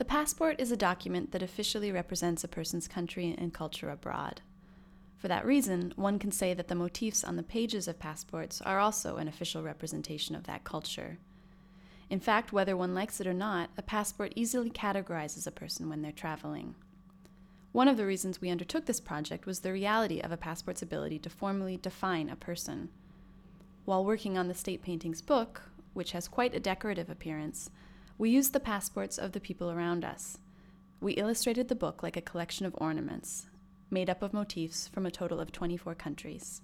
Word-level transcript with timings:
The 0.00 0.06
passport 0.06 0.58
is 0.58 0.72
a 0.72 0.78
document 0.78 1.30
that 1.32 1.42
officially 1.42 1.92
represents 1.92 2.42
a 2.42 2.48
person's 2.48 2.88
country 2.88 3.34
and 3.36 3.52
culture 3.52 3.90
abroad. 3.90 4.40
For 5.18 5.28
that 5.28 5.44
reason, 5.44 5.92
one 5.94 6.18
can 6.18 6.32
say 6.32 6.54
that 6.54 6.68
the 6.68 6.74
motifs 6.74 7.22
on 7.22 7.36
the 7.36 7.42
pages 7.42 7.86
of 7.86 7.98
passports 7.98 8.62
are 8.62 8.78
also 8.78 9.18
an 9.18 9.28
official 9.28 9.62
representation 9.62 10.34
of 10.34 10.44
that 10.44 10.64
culture. 10.64 11.18
In 12.08 12.18
fact, 12.18 12.50
whether 12.50 12.78
one 12.78 12.94
likes 12.94 13.20
it 13.20 13.26
or 13.26 13.34
not, 13.34 13.68
a 13.76 13.82
passport 13.82 14.32
easily 14.34 14.70
categorizes 14.70 15.46
a 15.46 15.50
person 15.50 15.90
when 15.90 16.00
they're 16.00 16.12
traveling. 16.12 16.76
One 17.72 17.86
of 17.86 17.98
the 17.98 18.06
reasons 18.06 18.40
we 18.40 18.48
undertook 18.48 18.86
this 18.86 19.00
project 19.00 19.44
was 19.44 19.60
the 19.60 19.70
reality 19.70 20.20
of 20.20 20.32
a 20.32 20.38
passport's 20.38 20.80
ability 20.80 21.18
to 21.18 21.28
formally 21.28 21.76
define 21.76 22.30
a 22.30 22.36
person. 22.36 22.88
While 23.84 24.06
working 24.06 24.38
on 24.38 24.48
the 24.48 24.54
state 24.54 24.80
paintings 24.80 25.20
book, 25.20 25.60
which 25.92 26.12
has 26.12 26.26
quite 26.26 26.54
a 26.54 26.58
decorative 26.58 27.10
appearance, 27.10 27.68
we 28.20 28.28
used 28.28 28.52
the 28.52 28.60
passports 28.60 29.16
of 29.16 29.32
the 29.32 29.40
people 29.40 29.70
around 29.70 30.04
us. 30.04 30.36
We 31.00 31.14
illustrated 31.14 31.68
the 31.68 31.74
book 31.74 32.02
like 32.02 32.18
a 32.18 32.20
collection 32.20 32.66
of 32.66 32.74
ornaments, 32.76 33.46
made 33.90 34.10
up 34.10 34.20
of 34.20 34.34
motifs 34.34 34.88
from 34.88 35.06
a 35.06 35.10
total 35.10 35.40
of 35.40 35.52
24 35.52 35.94
countries. 35.94 36.60